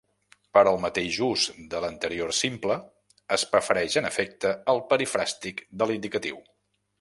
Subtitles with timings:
[0.57, 1.43] Per al mateix ús
[1.73, 2.77] de l'Anterior Simple
[3.37, 6.43] es prefereix, en efecte, el perifràstic de l'Indicatiu.